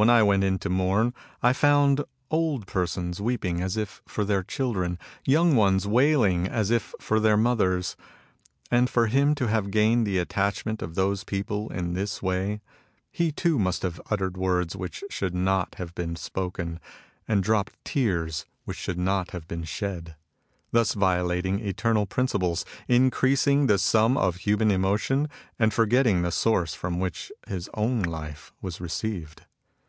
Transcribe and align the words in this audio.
When 0.00 0.10
I 0.10 0.22
went 0.22 0.44
in 0.44 0.60
to 0.60 0.70
mourn, 0.70 1.12
I 1.42 1.52
found 1.52 2.04
old 2.30 2.68
persons 2.68 3.20
weeping 3.20 3.60
as 3.60 3.76
if 3.76 4.00
for 4.06 4.24
their 4.24 4.44
children, 4.44 4.96
young 5.26 5.56
ones 5.56 5.88
wailing 5.88 6.46
as 6.46 6.70
if 6.70 6.94
for 7.00 7.18
their 7.18 7.36
mothers. 7.36 7.96
And 8.70 8.88
for 8.88 9.08
him 9.08 9.34
to 9.34 9.48
have 9.48 9.72
gained 9.72 10.06
the 10.06 10.18
attachment 10.18 10.82
of 10.82 10.94
those 10.94 11.24
people 11.24 11.68
in 11.72 11.94
this 11.94 12.22
way, 12.22 12.60
he 13.10 13.32
too 13.32 13.58
must 13.58 13.82
have 13.82 14.00
uttered 14.08 14.36
words 14.36 14.76
which 14.76 15.02
should 15.10 15.34
not 15.34 15.74
have 15.78 15.96
been 15.96 16.14
spoken, 16.14 16.78
and 17.26 17.42
dropped 17.42 17.72
tears 17.84 18.46
which 18.66 18.76
should 18.78 19.00
not 19.00 19.32
have 19.32 19.48
been 19.48 19.64
shed, 19.64 20.14
thus 20.70 20.92
violating 20.94 21.58
eternal 21.58 22.06
principles, 22.06 22.64
increasing 22.86 23.66
the 23.66 23.78
sum 23.78 24.16
of 24.16 24.36
human 24.36 24.70
emotion, 24.70 25.28
and 25.58 25.74
forgetting 25.74 26.22
the 26.22 26.30
source 26.30 26.72
from 26.72 27.00
which 27.00 27.32
his 27.48 27.68
own 27.74 28.00
life 28.00 28.52
was 28.62 28.80
received. 28.80 29.42